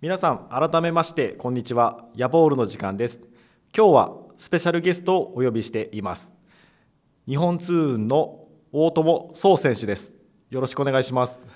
[0.00, 2.04] 皆さん改めましてこんにちは。
[2.14, 3.26] ヤボールの時間です。
[3.74, 6.36] 今日はスペシャルゲストをお呼びしています。
[7.26, 10.14] 日本通運の大友壮選手です。
[10.50, 11.40] よろしくお願いします。
[11.46, 11.48] よ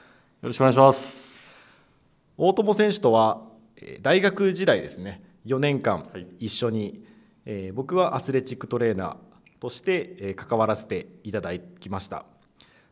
[0.43, 1.55] ろしくお願いします。
[2.39, 3.43] 大友選手とは
[3.77, 5.23] えー大学時代ですね。
[5.45, 6.27] 4年間はい。
[6.39, 7.05] 一緒に、
[7.45, 9.17] えー僕はアスレチックトレーナー
[9.61, 12.25] として、えー関わらせていただきました。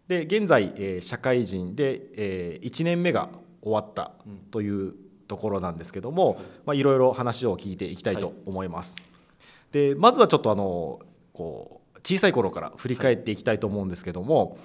[0.08, 3.30] で現在、えー社会人で、え1年目が
[3.62, 4.12] 終わった
[4.50, 4.94] という
[5.28, 8.96] ところなんですけども、まあ、いろいろ話を聞いていきたいと思います、
[9.70, 10.98] でまずはちょっとあの
[11.32, 14.58] こう小さい頃から振り返っていきたいと思うんですけども、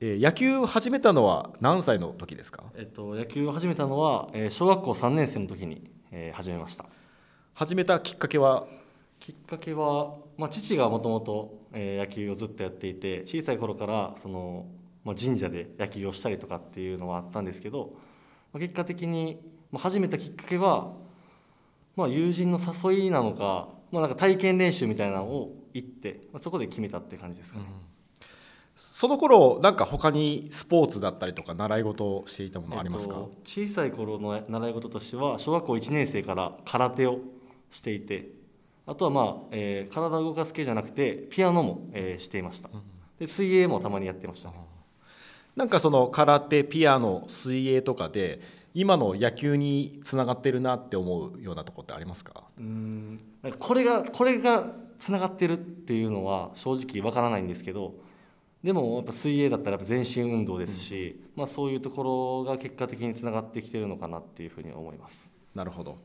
[0.00, 2.64] えー野球を始めたのは何歳の時ですか？
[2.76, 6.84] えっと野球を始めたのは、えー小学校3年生の時に、えー始めました。
[7.54, 8.66] 始めたきっかけは？
[9.20, 14.66] きっかけは、まあ、父がもともと野球をずっとやっていて小さい頃からその、
[15.04, 18.02] まあ、神社で野球をしたりとかっていうのはあったんですけど、まあ、
[18.58, 20.92] 結果的に、まあ、始めたきっかけは、
[21.96, 27.64] まあ、友人の誘いなのか,、まあ、なんか体験練習みたいなのを行って、まあ、そこで決めたって感じですかね。
[28.74, 37.18] その頃なんか他にスポーツだったりとか習い事をしていたものありますか、えっと小さい頃の習い事としては小学校1年生から空手を
[37.70, 38.30] していて
[38.86, 42.70] あとはまあ、えー体を動かす系じゃなくてピアノも、えーしていました。
[43.18, 44.50] で水泳もたまにやってました
[45.56, 48.40] なんかその空手ピアノ水泳とかで
[48.74, 52.44] 今の野球につながってるなって思うようなところってありますか？
[52.58, 57.94] うーんなんかこれがこれがつながってるっていうのは正直わからないんですけど
[58.64, 65.28] でもやっぱ水泳だったらやっぱ全身運動ですし、まあ、そういうところが結果的につながってきてるのかなっていうふうに思います。
[65.54, 65.98] なるほど。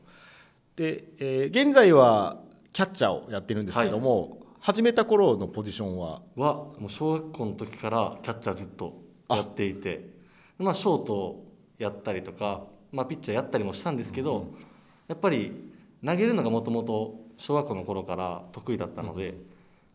[0.76, 2.42] で、えー現在は
[2.72, 6.20] キャッチャーをやってるんですけども、始めた頃のポジションは？
[6.36, 10.18] はもう小学校の時からキャッチャーずっとやっていて。
[10.58, 11.44] まあ、ショート
[11.78, 14.48] やったりとか、まあ、ピッチャーやったりもしたんですけど、
[15.06, 15.52] やっぱり
[16.04, 19.34] 投げるのがもともと小学校の頃から得意だったので,、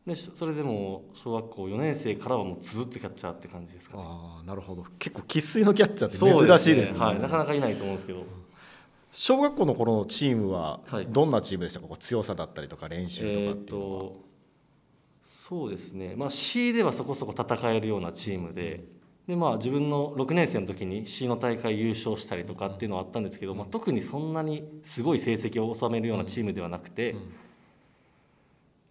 [0.08, 4.04] でしそれでも小学校4年生からはもうずっとキャッチャーって感じですかね。
[4.06, 4.86] ああなるほど。
[4.98, 7.00] 結構生粋のキャッチャーってそう珍しいですね。
[7.00, 8.24] はい、なかなかいないと思うんですけど、
[9.12, 11.08] 小学校の頃のチームははい。
[11.08, 14.34] どんなチームでしたか、こう強さだったりとか練習とかえーっっていうのは、と
[15.26, 18.84] そうですね、まあ、C ではそこそこ戦えるようなチームで
[19.28, 27.16] で、まあ、自分の6年生の時に C の大会優勝したりとかっていうのはあったんですけど、まあ、特にそんなにすごい成績を収めるようなチームではなくて、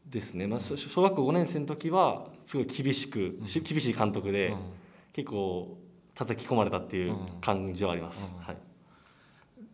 [0.09, 4.55] ですね、まあ、小小学校5年生の時はすごい厳しく、し厳しい監督で、
[5.13, 5.77] 結構
[6.15, 8.33] 叩き込まれたっていう感じはあります。
[8.41, 8.57] はい。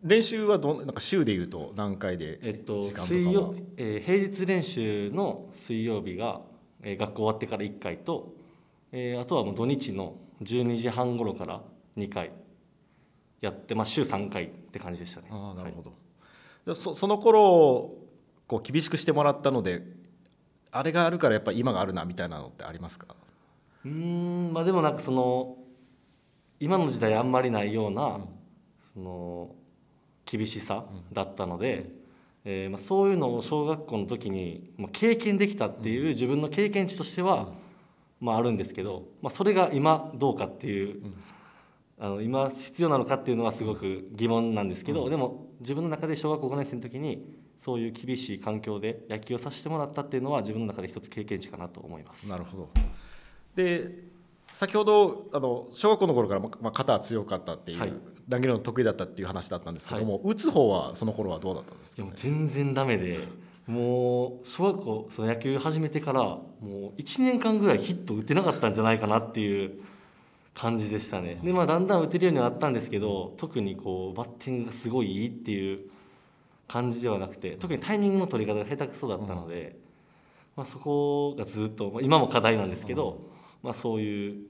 [0.03, 6.41] 練習はどんなんか週でいうと何回でえっと、水曜、えー平日練習の水曜日が、
[6.83, 8.33] えー学校終わってから1回と、
[8.93, 11.61] えーあとはもう土日の12時半頃から
[11.97, 12.31] 2回
[13.41, 15.27] やって、まあ、週3回って感じでしたね。
[15.31, 15.91] ああなるほど、
[16.65, 17.95] ど、でそその頃
[18.47, 19.85] こう厳しくしてもらったので
[20.71, 23.15] あれがあるからやっぱ今があるなみたいなのってありますか？
[23.85, 25.57] うーんまあでもなんかその
[26.59, 28.19] 今の時代あんまりないような、
[28.93, 29.55] その
[30.25, 30.83] 厳しさ
[31.13, 31.89] だったので、
[32.43, 37.53] えーまあ、そういうのを小学校の時に、まあ、経験できたっていう自分の経験値としては、
[38.19, 41.01] まあ、あるんですけど、まあ、それが今どうかっていう、
[41.97, 47.25] あの今必要なのかっていうのはすごく疑問なんですけど、でも自分の中で小学校5年生の時に
[47.59, 52.27] そういう厳しい環境で野球をさせてもらったっていうのは自分の中で一つ経験値かなと思います。
[52.27, 52.69] なるほど。
[53.55, 54.03] で
[54.51, 57.93] 先ほどあの小学校の頃から、ままあ、肩は強かったっていう、はい。
[58.29, 62.11] 投げるの得意だったっていう話だったんですけども、打つ方はその頃はどうだったんですか、ね？
[62.13, 63.27] う全然ダメで
[63.69, 69.81] もう小学校その野球始めてからもう1年間ぐらいヒット打てなかったんじゃないかなっていう
[70.55, 71.39] 感じでしたね。
[71.43, 75.81] でまあだんだん打てるようにはなったんですけど特にこうバッティングがすごいいいっていう
[76.67, 79.77] 感じではなくて特にタイミングの取り方が下手くそだったので、
[80.55, 83.21] まあ、そこがずっとまあ今も課題なんですけど、
[83.61, 84.45] まあ、そういう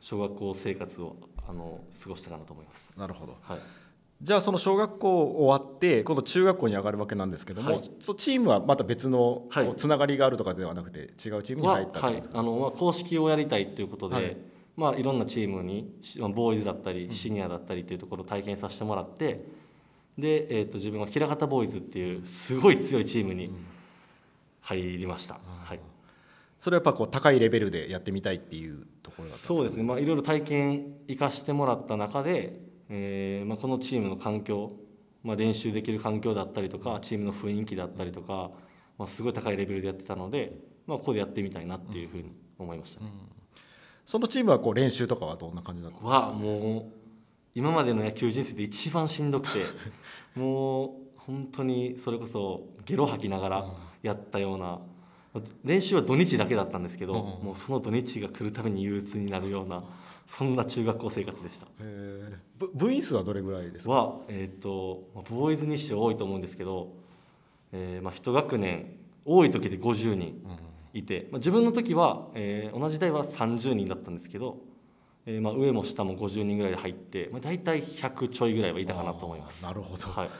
[0.00, 1.16] 小学校生活を
[1.48, 2.92] あの過ごしたかなと思います。
[2.98, 3.38] なるほど。
[3.40, 3.79] はい
[4.22, 7.90] じゃあその小学校終わって今度中学校に上がるわけなんですけども、はい。
[8.00, 12.46] そチームはまた別のつながりがあるとかではなくて違うチームには入ったってことですか、はい。
[12.46, 14.24] あのまあ、公式をやりたいということで、はい。
[14.32, 14.36] い
[14.76, 15.92] まあ、いろんなチームに
[16.34, 19.44] ボーイズだったりシニアだったりというところを体験させてもらって
[20.16, 23.50] で、えー、と自分は枚方ボーイズっていうすごい強いチームに
[24.60, 25.34] 入りました、
[25.64, 25.80] はい、
[26.58, 29.54] それはやっぱこう高いレベルでやってみたいっていうところだったんですか？
[29.54, 34.72] そうですね、まあ、いろいろ体験生かしてもらった中で、えーまあ、このチームの環境、
[35.22, 38.50] まあ、練習できる環境だったりとかチームの雰囲気だったりとか、
[38.98, 40.52] まあ、すごい高いレベルでやってたので、
[40.86, 43.10] まあ、ここでやってみたいなっていうふうに思いましたね。
[44.04, 46.84] そのチームはこう練習とかはどんな感じだったはもう
[47.54, 49.64] 今までの野球人生で一番しんどくて
[50.34, 53.70] もう本当にそれこそゲロ吐きながら
[54.02, 54.80] やったような
[55.64, 59.84] 練習は土日だけだったんですけど、うんもうその土日が来るために憂鬱になるような
[60.36, 61.66] そんな中学校生活でした。
[62.74, 63.92] 部員数はどれぐらいですか？
[63.92, 66.92] は、えー、とまあボーイズ日誌多いと思うんですけど、
[67.72, 70.40] えーまあ、一学年多い時で50人
[70.94, 74.58] いて、まあ、自分の時は、えー同じ代は30人だったんですけど、
[75.26, 79.62] えーまあ、上も下も50人ぐらいで入って、まあ、大体100ちょいぐらいはいたかなと思います。
[79.64, 80.30] なるほど、はい、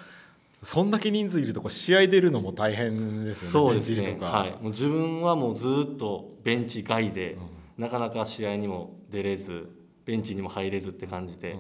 [0.63, 4.17] そんだけ人数いるとこう試合出るのも大変ですよねそうですね。
[4.21, 7.37] はい、もう自分はもうずっとベンチ外で、
[7.77, 9.69] なかなか試合にも出れず
[10.11, 11.57] ベンチにも入れずって感じで、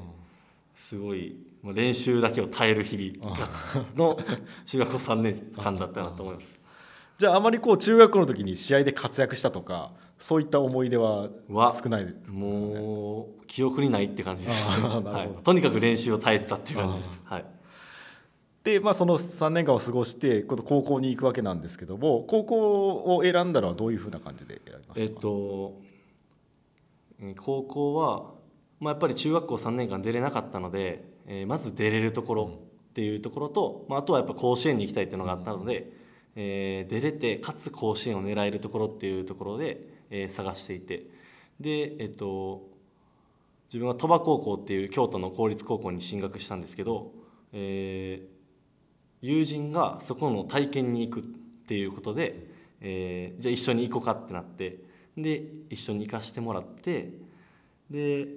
[0.74, 3.36] すごいもう練習だけを耐える日々。
[3.94, 4.18] の
[4.66, 6.58] 中学校3年間だったなと思います。
[7.16, 17.20] じゃああまりこう中学校の時に試合で活躍したとかそういった思い出はは少ないですもう記憶にないって感じです、はい、とにかく練習を耐えてたっていう感じです。
[17.26, 17.44] はい。
[18.64, 25.74] で、まあ、その3年間を過ごして今度高校に行くわけなんですけども高校を選んだのはどういうふうな感じで選びましたえっと
[27.22, 28.39] えー高校は、
[28.80, 32.50] まあ、やっぱり中学校3年間出れなかったので、えーまず出れるところ
[32.90, 35.92] っていうところと、まあ、あとはやっぱ甲子園に行きたいっていうのがあったので、
[36.34, 41.06] えー出れてかつ甲子園を狙えるところっていうところで、えー探していて。
[41.60, 42.68] でえっと
[43.68, 47.12] 自分は鳥羽高校っていう京都の公立高校に進学したんですけど、
[47.52, 48.40] えー
[49.22, 51.22] 友人がそこの体験に行くっ
[51.66, 52.46] ていうことで、
[52.80, 54.78] えーじゃあ一緒に行こうかってなって
[55.16, 57.12] で一緒に行かしてもらって
[57.90, 58.28] で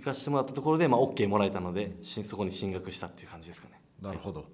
[0.00, 3.80] 行かしてもらったところで、まあ、OK もらえたのでしそこに進学したっていう感じですかね。
[4.00, 4.46] なるほど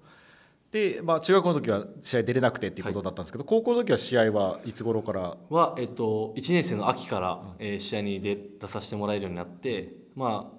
[0.71, 5.37] で、まあ、中学校の時は試合出れなくてっていうことだったんですけど、高校の時は試合はいつ頃から？
[5.49, 10.57] は、えっと、1年生の秋から、えー試合に出出させてもらえるようになって、まあ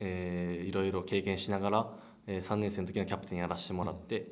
[0.00, 1.90] えーいろいろ経験しながら、
[2.26, 4.26] えー3年生の時のキャプテンやらせてもらって、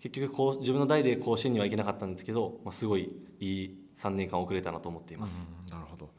[0.00, 3.10] 結局こう自分の代で甲子園には行けなかったんですけど、まあ、すごい
[3.40, 5.50] いい3年間遅れたなと思っています。
[5.70, 6.10] なるほど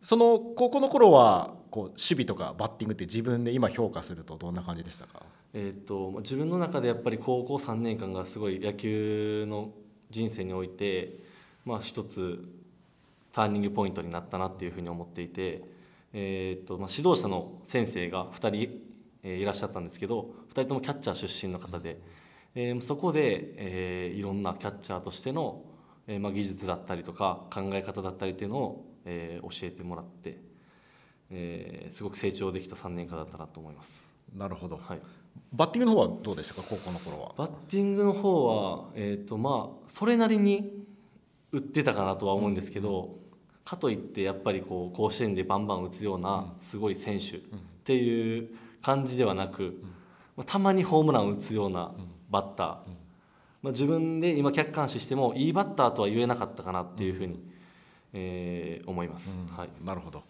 [0.00, 5.22] その高校の頃はこう守備とかバッティングって自分で今評価するとどんな感じでしたか？
[5.54, 9.70] えー、とまあ自分の中でやっぱり高校3年間がすごい野球の
[10.10, 11.18] 人生において、
[11.64, 12.42] まあ、一つ
[13.32, 15.62] ターニングポイントになったなっていうふうに思っていて、
[16.12, 18.80] えーとまあ、指導者の先生が2人、
[19.22, 22.00] えーいらっしゃったんですけど2人ともキャッチャー出身の方で、
[22.54, 25.62] えーそこで、えーいろんなキャッチャーとしての、
[26.06, 30.38] えーまあ、技術だったりとか考え方だったりっていうのを、えー教えてもらって、
[31.30, 34.06] えーすごく成長できた3年間だったなと思います。
[34.36, 34.76] なるほど。
[34.76, 35.00] はい。
[35.52, 36.62] バッティングの方はどうでしたか？
[36.68, 37.34] 高校の頃は。
[37.36, 40.84] バッティングの方は、えーとまあ、それなりに
[41.52, 43.16] 打ってたかなとは思うんですけど、
[43.64, 47.40] かといってやっぱりこう甲子園でバンバン打つようなすごい選手っ
[47.84, 48.50] ていう
[48.82, 49.80] 感じではなく、
[50.36, 51.92] まあ、たまにホームランを打つような
[52.30, 52.66] バッター、
[53.62, 57.42] まあ、自分で今客観視してもいいバッターとは言えなかったかなっていうふうに、
[58.12, 59.38] えー思います。
[59.56, 59.68] はい。
[59.84, 60.22] なるほど。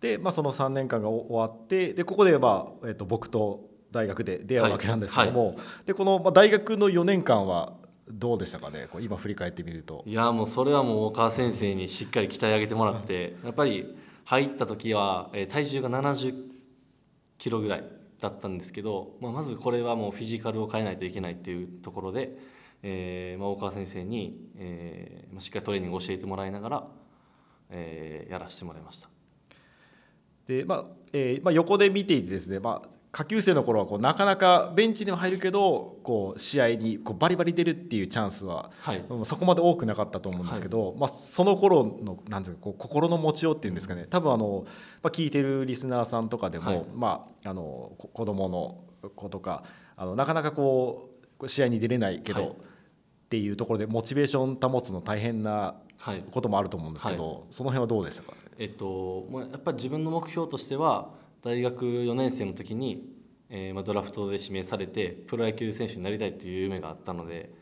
[0.00, 5.54] で、まあ、その3年間が終わってでここで、まあえっと僕と大学で出会うわけなんですけども、
[5.86, 7.72] でこの、まあ、大学の4年間は
[8.08, 8.86] どうでしたかね？
[8.92, 10.02] こう今振り返ってみると。
[10.06, 16.34] いやもうそれはもう大川先生にしっかり鍛え上げてもらってやっぱり入った時は、えー体重が70
[17.38, 17.84] キロぐらい
[18.20, 22.36] だったんですけど、まあ、まずこれはもうフィジカルを変えないといけないっていうところで、
[22.82, 26.88] えーまあ、大川先生に、えーまあしっかりトレーニングを教えてもらいながら、
[27.70, 29.08] えーやらせてもらいました。
[30.46, 39.04] で、まあえーまあ、横で見ていてですね、まあ、下級生の頃はこうなかなかベンチには入るけどこう試合にこうバリバリ出るっていうチャンスははい。
[39.08, 44.06] うんそこまで多くなかったと思うんですけど、まあ、その頃のなんですかこう心の持ちようっていうんですかね。
[44.08, 44.64] 多分あの、
[45.02, 46.84] まあ、聞いてるリスナーさんとかでも、はい。
[46.94, 49.64] まあ、あのこ子供の子とか
[49.96, 51.10] あのなかなかこ
[51.40, 52.50] う試合に出れないけど、はい。
[52.50, 52.54] っ
[53.28, 55.87] ていうところでモチベーション保つの大変なはい
[56.30, 58.32] こともあると思うんですけど、その辺はどうでしたか？
[58.32, 61.10] ねえっと、やっぱり自分の目標としては、
[61.42, 63.08] 大学4年生の時に、
[63.50, 67.52] えーまあ、ドラフトで指名されてプロ野球選手になりたいという夢があったので、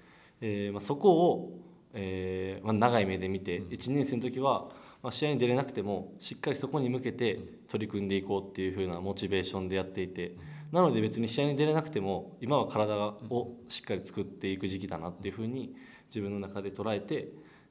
[0.40, 1.58] えーまあ、そこを、
[1.92, 4.68] えーまあ、長い目で見て1年生の時は、
[5.02, 7.38] まあ、試合に出れなくてもしっかりそこに向けて
[7.68, 10.34] 取り組んでいこうっていう風なモチベーションでやっていて
[10.72, 15.76] なので別に試合に出れなくても今は体をしっかり作っていく時期だなっていう風に
[16.08, 17.28] 自分の中で捉えて、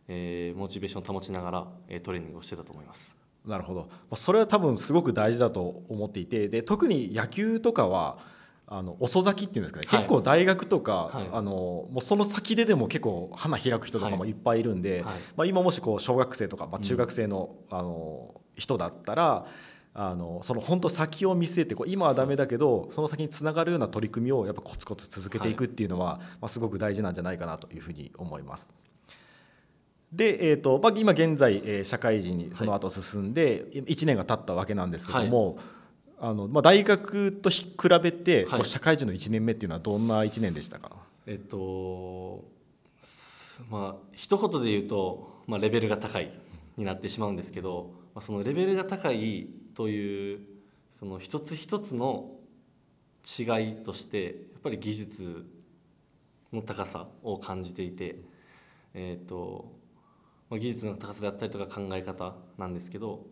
[0.07, 3.17] えーモチベーションを保ちながら、えートレーニングをしてたと思います。
[3.45, 3.81] なるほど。
[3.81, 8.17] まあそれは多分すごく大事だと思っていてで特に野球とかは
[8.67, 9.99] あの遅咲きっていうんですかね、はい。
[9.99, 11.29] 結構大学とか、はい。
[11.31, 14.31] あのもうその先ででも結構花開く人とかもい。
[14.31, 15.15] っぱいいるんで、はい。
[15.37, 19.45] まあ、今もしこう小学生とか、まあ、中学生の,、あの人だったら
[19.93, 28.69] あのその本当先を見据えてこう今はダメだけどその先につながるような取り組みをやっぱコツコツ続けていくっていうのは、まあ、すごく大事なんじゃないかなというふうに思います。
[30.15, 35.57] で、えーとまあ、今現在、えー社会人にその後進んで、1年が経ったわけなんですけども、
[36.19, 37.65] あのまあ、大学と比
[38.01, 38.65] べて、はい。
[38.65, 40.91] 社会人の1年目っていうのはどんな1年でしたか、
[41.25, 42.45] えっと
[42.99, 46.31] すまあ一言で言うと、まあ、レベルが高い
[46.77, 50.39] になってしまうんですけど、まあ、そのレベルが高いという
[50.91, 52.31] その一つ一つの
[53.25, 55.45] 違いとしてやっぱり技術
[56.53, 58.21] の高さを感じていて、
[58.93, 59.71] えっと
[60.49, 63.25] まあ、技術の高さであったりとか考え方なんですけど、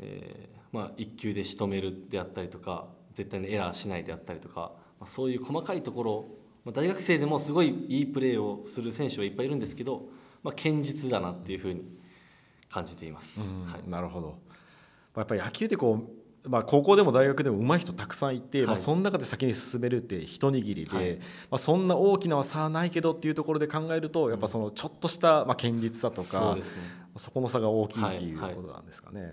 [0.00, 6.28] えーまあ、一球で仕留めるであったりとか絶対にエラーしないであったりとか、まあ、そういう細かいところ、
[6.64, 10.08] まあ、大学生でもすごいいいプレーをする選手はいっぱいいるんですけど、
[10.42, 11.82] まあ、堅実だなっていうふうに
[12.68, 13.40] 感じています。
[13.40, 14.38] はいなるほど
[15.16, 21.14] やっぱり野球ってこう、まあ、高校でも大学でも上手い人たくさんいて、まあ、はいその中で先に進めるって一握りで、はい。
[21.16, 21.20] ま
[21.52, 26.82] あ、そんな大きな差はないけどっていうところで考えるとやっぱそのちょっとした、まあ、堅実さとかそうですね。
[27.16, 29.32] そこの差が大きいっていうはいことなんですかね。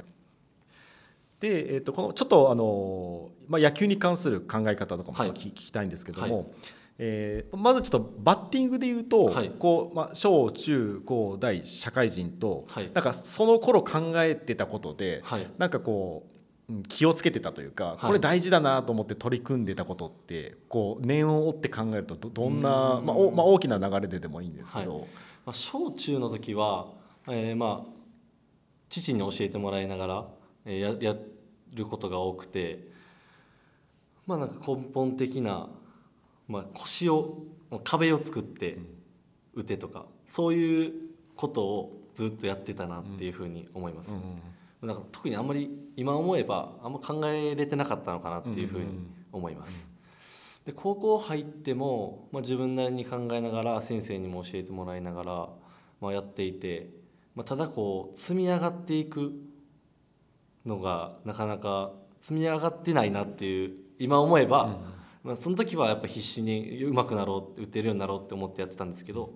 [1.40, 6.44] で、えー、とこのちょっとあの、まあ、野球に関する考え方とかもちょっと聞,、聞きたいんですけども、は
[6.98, 9.52] えーまずちょっとバッティングで言うと、はい。
[9.60, 12.92] こうまあ、小中高大社会人と、はい。
[12.94, 15.48] なんかその頃考えてたことで、はい。
[15.58, 16.33] なんかこううん
[16.88, 18.08] 気をつけてたというか、い。
[18.08, 25.08] これ大事だなと思って取り組んでたことってこう念を追って考えるとどどんなまあおまあ、大きな流れででもいいんですけど、
[25.46, 26.88] まあ、小中の時は、
[27.28, 27.94] えーまあ
[28.90, 30.28] 父に教えてもらいながら、
[30.66, 31.20] えーやや
[31.74, 32.88] ることが多くて
[34.28, 35.68] まあなんか根本的な、
[36.48, 37.44] まあ、腰を
[37.84, 38.78] 壁を作って
[39.56, 40.94] 打てとか、そういう
[41.36, 44.16] ことをずっとやってたなっていうふうに思います、
[44.86, 48.86] なんか特にあんまり今思えばあんま考えれてなかったのかなっていうふうに
[49.32, 49.90] 思います。
[50.66, 55.50] で高校入っても、まあ、自分なりに考えながら先生にも教えてもらいながら、
[56.00, 56.90] まあ、やっていて、
[57.36, 59.34] まあ、ただこう積み上がっていく
[60.66, 64.78] のがなかなか積み上がってないなっていう今思えば、
[65.24, 69.34] まあ、その時はやっぱ必死に上手くなろう打てるようになろうって思ってやってたんですけど、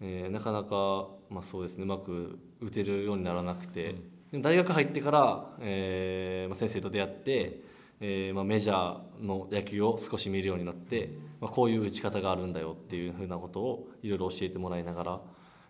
[0.00, 3.98] えーなかなか、まあ、そうですねうまく打てるようにならなくて、でも
[4.40, 7.60] 大学入ってから、えーまあ、先生と出会って、
[8.00, 11.10] えーまあ、メジャーの野球を少し見るようになって、
[11.40, 15.20] まあ、こういう打ち方があるんだよっていうふうなことをいろいろ教えてもらいながら、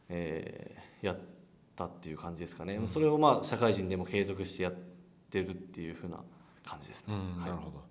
[0.09, 1.19] えーやっ
[1.75, 4.75] たっていう感じですかね、それをまあ社会人でも継続してやっ
[5.31, 6.19] てるっていうふうな
[6.65, 7.15] 感じですね。
[7.15, 7.51] はい。
[7.51, 7.83] なるほど。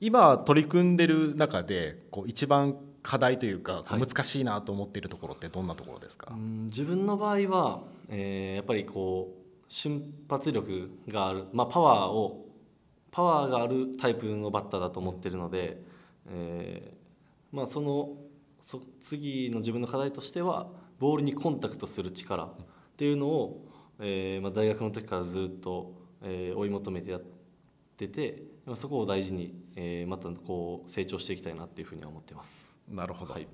[0.00, 12.46] 今取り組んでる中でこう一番課題というか難しいなと思っているところってどんなところですか、うん自分の場合は、えーやっぱりこう瞬発力がある、まあ、パワーを
[13.10, 15.82] パワーがあるタイプのバッターだと思ってるので、
[16.28, 18.10] えーまあ、その
[18.60, 20.68] そ次の自分の課題としては
[20.98, 22.50] ボールにコンタクトする力っ
[22.96, 23.66] ていうのを、
[24.00, 27.22] えーまあ、大学の時からずっと、えー追い求めてやっ
[27.96, 32.72] ててまあそこを大事に、えーまたこう成長していきたいなっていうふうには思ってます。
[32.88, 33.46] なるほど、はい。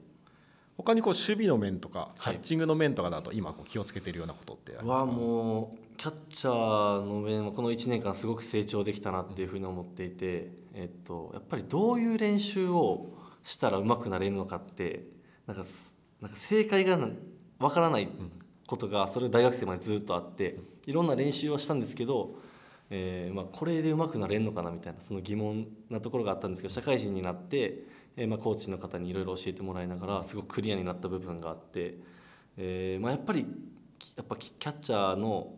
[0.77, 13.13] 他にこう守備の面とかキはいャッチングの面とかだと今こう気をつけているようなことってありますはか、もうキャッチャーの面はこの1年間すごく成長できたなっていうふうに思っていて、えっと、やっぱりどういう練習を
[13.45, 15.05] したら上手くなれるのかって
[15.47, 15.63] なんか
[16.21, 16.99] なんか正解が
[17.61, 18.09] わからない
[18.67, 22.35] ことがそれ大学生までずっとあっていろんな練習はしたんですけど、
[22.91, 27.85] えーまあ、これで上手くなれるのかなみたいなその疑問なところがあったんですけど社会人になって、
[28.17, 31.95] えーまあ、コーチの方にいろいろ教えてもらいながらすごくクリアになった部分があって、
[32.57, 33.47] えーまあ、やっぱり
[34.17, 35.55] やっぱキャッチャーの,、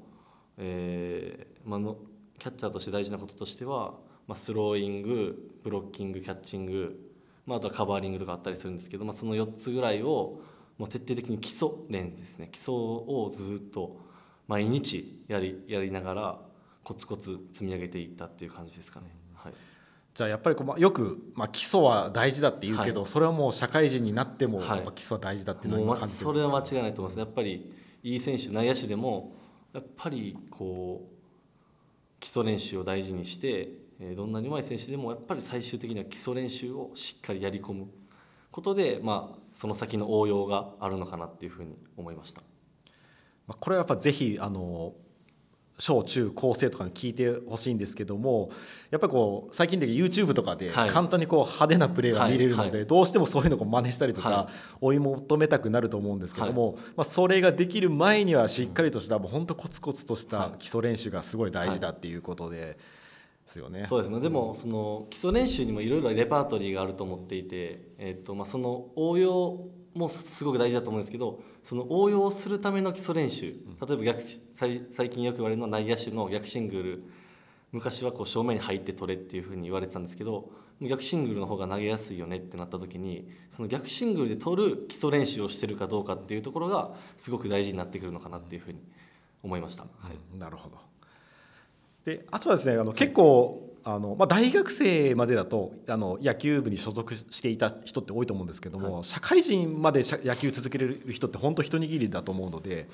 [0.58, 1.96] えーまあ、の
[2.38, 3.94] キャッチャーとして大事なこととしては、
[4.26, 6.98] まあ、スローイングブロッキングキャッチング、
[7.46, 10.40] まあ、あとはカバーリングとかあったりするんですけど、まあ、その4つぐらいを
[10.78, 12.48] もう徹底的に基礎練ですね。
[12.50, 14.00] 基礎をずっと
[14.48, 16.40] 毎日やりやりながら
[16.82, 19.06] コツコツ積み上げていったっていう感じですかね。
[19.34, 19.52] はい、
[20.14, 23.10] じゃあやっぱりこう、まあ、よく、まあ、基礎は大事だって言うけど、はい。
[23.10, 24.76] それはもう社会人になってもはい。
[24.78, 27.18] やっぱ基礎は大事だっていうのもうまは今感じてるそれは間違いないと思います。
[27.18, 29.36] やっぱりいい選手内野手でも
[29.74, 37.86] やっぱりこう基礎練習を大事にしてえどんなに上手い選手でもやっぱり最終的には基礎練習をしっかりやり込む
[38.50, 42.42] ことで、まあ、その先の応用があるのかなっていうふうに思いました。
[43.46, 44.94] ま、これはやっぱぜひあの
[45.76, 48.50] 小中高生とかに聞いてほしいんですけども
[48.90, 50.90] やっぱりこう最近で YouTube とかではい。
[50.90, 52.70] 簡単にこう派手なプレーが見れるのはい。
[52.70, 54.48] でどうしてもそういうのを真似したりとはか
[54.80, 62.78] 追い求めたくなると思うんですけどもまあそれができる前にはしっかりとしたもう本当コツコツとした基礎練習がすごい大事だっていうことでで
[63.46, 63.86] すよね。
[63.88, 64.20] そうですね。
[64.20, 73.46] でもその基礎練習にもいろいろレパートリーがあると思っていて、えっとまあ、その応用もすごく大事だと思うんですけどその応用するための基礎練習。
[73.46, 77.04] 例えば逆最最近よく言われるのは内野手の逆シングル。
[77.72, 88.78] 昔はこう正面に入って取れっていうふうに言われてたんですけど逆シングルの方が投げやすいよねってなった時にその逆シングルで取る基礎練習をしてるかどうかっていうところがすごく大事になってくるのかなっていうふうに
[89.42, 89.82] 思いました。
[89.82, 90.78] はいなるほど。
[92.04, 102.88] であとはですねあの結構あの、まあ、大学生までだとあの野球部に所属していた人って多いと思うんですけども、社会人まで社野球続けれる人って本当一握りだと思うので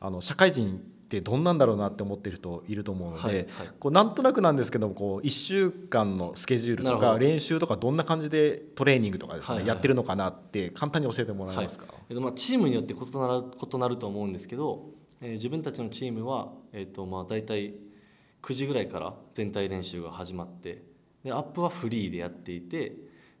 [0.00, 3.46] あの社会人ってどんなんだろうなって思ってる人いると思うので、はいはい。
[3.80, 9.68] こうなんとなくなんですけどもこう1週間のスケジュールとか練習とかどんな感じでトレーニングとかですかね、はいはい。
[9.74, 14.90] やってるのかなって簡単に教えてもらえますか、えっとまあ、チームによって異なる異なると思うんですけど、
[15.22, 17.74] えー自分たちのチームは、えっとまあ、大体
[18.42, 20.82] 9時ぐらいから全体練習が始まって
[21.24, 22.92] でアップはフリーでやっていて、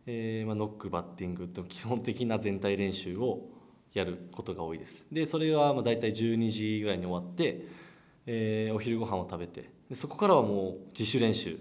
[0.06, 3.48] えーまあ、ノックバッティングと基本的な全体練習を
[3.94, 5.06] やることが多いです。
[5.10, 7.66] でそれがまあ大体12時ぐらいに終わって、
[8.26, 11.56] えーお昼ご飯を食べてでそこからはもう自主練習っ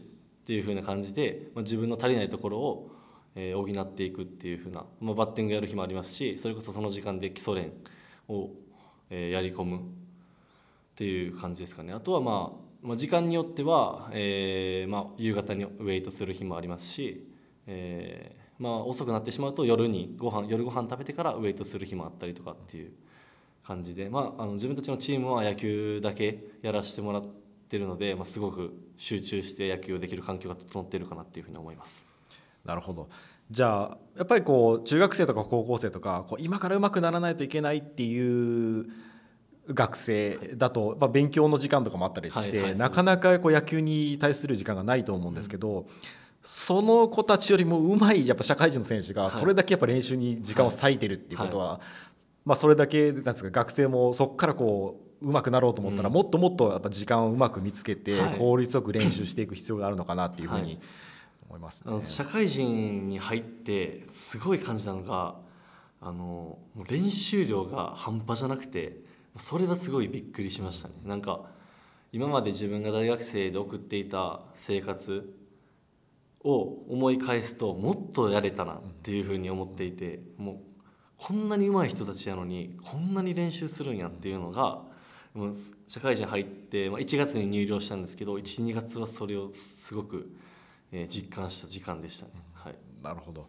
[0.46, 2.92] ていう風な感じで、まあ、自分の足りないところを
[3.38, 7.72] え補っていくっていう風な、まあ、バッティングやる日もありますしそれこそその時間で基礎練
[8.28, 8.50] を、
[9.10, 9.82] えやり込むっ
[10.96, 11.94] ていう感じですかね。
[11.94, 17.28] あとは、まあ、まあ時間によっては、えーまあ、夕方にウェイトする日もありますし、
[17.66, 22.92] えーまあ、遅くなってしまうと夜にご飯夜ご飯食べてからウェイトする日もあったりとかっていう
[23.66, 27.26] 感じで、まあ、あの自分たちのチームは野球だけやらせてもらっ
[27.70, 32.08] てるので、まあ、すごく集中して野球をできる環境が整っているかなっていうふうに思います。
[32.64, 33.08] なるほど
[33.50, 38.88] じゃあやっぱりこう中学生とか高校生とかこう今からうまくならないといけないっていう
[39.74, 45.86] 学生だとやっぱ勉強の時間とかもあったりして、はいはいなかなかこう野球に対する時間がないと思うんですけど、
[46.44, 49.32] その子たちよりもうまいやっぱ社会人の選手がはい。
[49.32, 51.82] それだけやっぱ練習に時間を割いてるっていうことは、
[52.46, 56.14] まあ、それだけなんですか学生もそこからこううまくなろうと思ったら、うん。
[56.14, 58.38] もっともっとやっぱ時間をうまく見つけて、はい。
[58.38, 60.80] 効率よく練習していく必要があるのかなっていうふうにはい。
[61.50, 61.84] 思いますね。
[61.88, 65.36] あの社会人に入ってすごい感じたのが
[66.00, 69.02] あの練習量が半端じゃなくて
[69.40, 71.46] それはすごいびっくりしましたねなんか
[72.12, 75.34] 今まで自分が大学生で送っていた生活
[76.44, 80.58] を思い返すともっとやれたなっていうふうに思っていてもう
[81.18, 84.82] こんなに上手い人たちなのにこんなに練習するんやっていうのが
[85.34, 85.54] もう
[85.88, 90.32] 社会人入って、まあ、1月に入寮したんですけど12月はそれをすごく、
[91.10, 92.32] 実感した時間でしたね。
[92.54, 93.48] はいなるほど。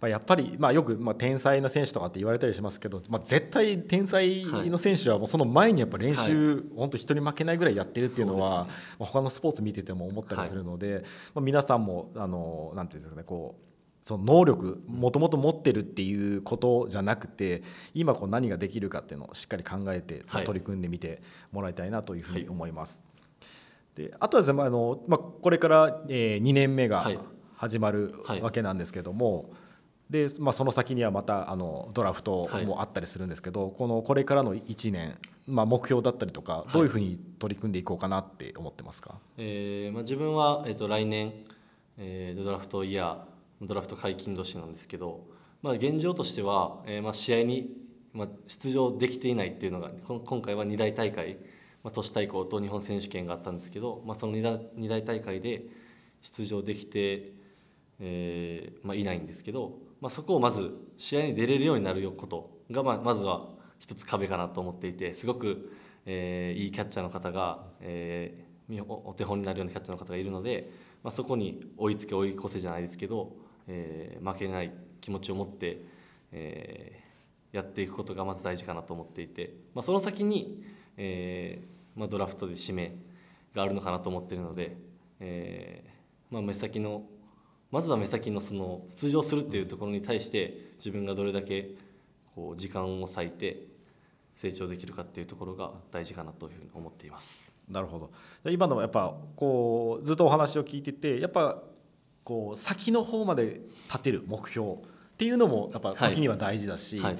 [0.00, 13.68] まあ、やっぱり、まあ、よく、まあ、天才の選手とかって言われたりしますけど、まあ、絶対天才の選手はもうその前にやっぱ練習、本当人に負けないぐらいやってるっていうのはそうですまあ、他のスポーツ見てても思ったりするので、まあ、皆さんもあのなんていうんですかねこう
[14.06, 20.44] その能力もともと持ってるっていうことじゃなくて今こう何ができるかっていうのをしっかり考えてはい。
[20.44, 21.20] 取り組んでみて
[21.52, 23.02] もらいたいなというふうに思います。
[23.96, 27.18] であとはですね、まああのまあ、これから、えー、2年目がはい。
[27.56, 28.40] 始まるはい。
[28.40, 29.50] わけなんですけども、
[30.10, 32.66] でまあ、その先にはまたあのドラフトはい。
[32.66, 41.34] もあったりするんですけど、このこれからの1年、まあ、目標だったりとか、いどういうふうに取り組んでいこうかなって思ってますか、えーまあ、自分は、えー、と来年、
[41.98, 45.26] えードラフトイヤードラフト解禁年なんですけど、
[45.62, 47.76] まあ、現状としては、えーまあ、試合に、
[48.12, 51.38] まあ、出場できていないっていうのが今回は2大大会、
[51.82, 55.66] まあ、都市対抗と日本選手権があったんですけど、まあ、その 2, 大2大大会で
[56.22, 57.32] 出場できて、
[58.00, 65.72] えーまあ、いないんですけど、まあ、そこをまず試合に出れるようになることが、まあ、まずは一つ壁かなと思っていてすごく、
[66.06, 68.48] えーいいキャッチャーの方が、えー
[68.86, 70.70] おお手本になるようなキャッチャーの方がいるので、
[71.02, 73.32] まあ、そこに追いつけ追い越せじゃないですけど、
[73.66, 75.82] えー負けない気持ちを持って、
[76.32, 77.08] えー
[77.50, 80.62] やっていくことがまず大事かなと思っていて、まあ、その先に、
[80.98, 82.92] えーまあ、ドラフトで指名
[83.54, 84.76] があるのかなと思っているので、
[85.20, 87.04] えーまあ、目先の
[87.70, 91.70] まずは目先のその出場するっていうところに対して自分がどれだけ
[92.34, 93.66] こう時間を割いて
[94.34, 97.54] 成長できるかっていうところが大事かなというふうに思っています。
[97.68, 98.10] なるほど。
[98.50, 101.62] 今のやっぱこうずっとお話を聞いててやっぱ
[102.24, 104.76] こう先の方まで立てる目標っ
[105.18, 107.18] ていうのもやっぱ時には大事だし、はい、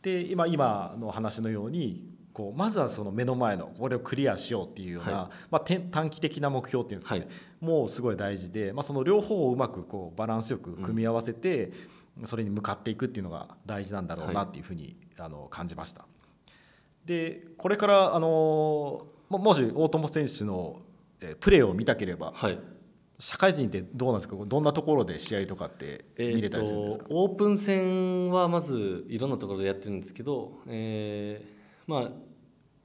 [0.00, 7.30] で今今の話のようにこうまずはその目の前のこれをクリアしようっていうような、はまあ、短期的な目標っていうんですかね、はい。
[7.64, 11.72] もうすごい大事で、まあ、その両方をうまくこうバランスよく組み合わせて、
[12.24, 16.04] それに向かっていくっていうのが大事なんだろうなっていうふうに、あの感じました。
[17.06, 20.82] でこれからあのももし大友選手の
[21.20, 22.58] えープレーを見たければはい。
[23.16, 24.34] 社会人ってどうなんですか？
[24.44, 31.53] どんなところで試合とかって見れたりするんですか、えーとオープン戦はまずいろんなところでやってるんですけど、えー
[31.86, 32.10] まあ、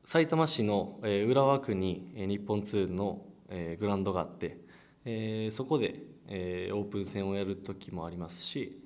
[0.06, 4.58] 埼玉市の、えー浦和区に、えー日本ツールの、えーグラウンドがあって、
[5.06, 5.96] えーそこで、
[6.28, 8.78] えーオープン戦をやる時もありますし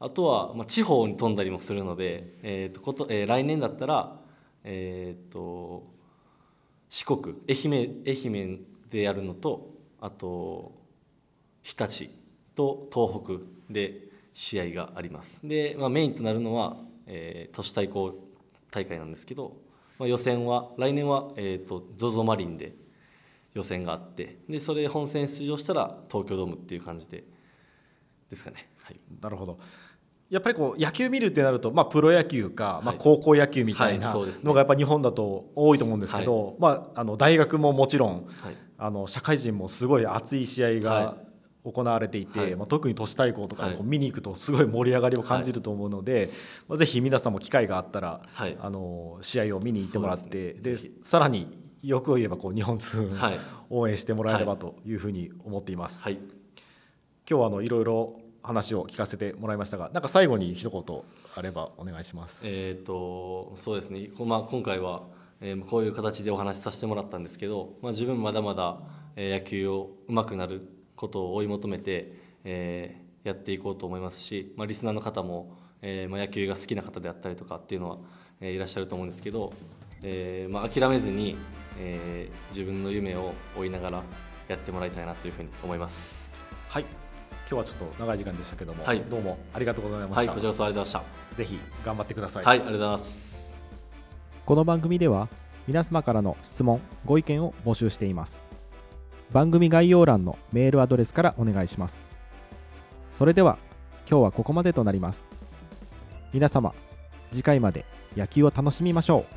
[0.00, 4.20] あとは、まあ、地方に飛んだりもするので、えーとことえー来年だったら、
[4.64, 5.86] えーと
[6.90, 10.72] 四国愛媛愛媛でやるのとあと
[11.62, 12.10] 日立
[12.54, 14.02] と東北で
[14.34, 15.40] 試合があります。
[15.42, 18.14] で、まあ、メインとなるのは、えー都市対抗
[18.74, 19.56] 大会なんですけど、
[19.98, 22.74] まあ、予選は来年は、えー、と ZOZO マリンで
[23.54, 27.22] 予選があってでそれ本戦出場したら東京ドームっていう感じで
[28.28, 29.58] ですかね、はい、なるほど。
[30.30, 38.56] やっぱりこう野球見るってなると、まあ、プロ野球か、まあ、はい高校野球みたいなのがやっぱ日本だと多いと思うんですけど、まあ、あの大学ももちろんはい。
[38.76, 41.16] あの社会人もすごい熱い試合がは
[41.64, 42.54] 行われていて、はい。
[42.56, 46.28] まあ、特に都市対抗とかはいこう見に行くとすごい盛り上がりを感じると思うので、
[46.68, 48.56] まあ、ぜひ皆さんも機会があったら、はい。
[48.60, 50.76] あの試合を見に行ってもらってでね。
[50.76, 53.38] ぜさらによく言えばこう日本通はい。
[53.70, 56.02] 応援してもらえればというふうに思っています。
[56.02, 56.24] はい、今
[57.26, 61.02] 日はあのいろいろ話を聞かせてもらいましたがなんか最後に一言
[61.34, 62.42] あればお願いします。
[62.44, 65.04] えー、とそうですね、こまあ、今回は、
[65.40, 68.80] えーこういう形でお話しさせてもらったんですけど、まあ、自分まだまだ、
[69.16, 70.68] えー野球を上手くなる
[71.04, 72.12] ことを追い求めて、
[72.44, 77.98] えーやっていこうと思いますし、まあ、リスナーの方も、えーまあ、野球が好きな方であったりとかっていうのは、
[78.42, 79.50] えーいらっしゃると思うんですけど、
[80.02, 81.36] えーまあ、諦めずに、
[81.80, 84.02] えー自分の夢を追いながら
[84.46, 86.34] やってもらいたいなというふうに思います。
[86.68, 90.34] はい今日はちょっと長い時間でしたけども、はいどうもありがとうございまはい、した。
[90.34, 92.50] こちらこそありがとうございまぜひ頑張ってくださした。
[92.50, 93.56] はい、ありがとうございます。
[94.44, 95.28] この番組では
[95.66, 98.43] 皆様からの質問ご意見を募集しています
[99.32, 102.04] 番組概要欄のメールアドレスからお願いします。
[103.14, 103.58] それでは
[104.08, 105.28] 今日はここまでとなります。
[106.32, 106.74] 皆様
[107.30, 107.84] 次回まで
[108.16, 109.33] 野球を楽しみましょう。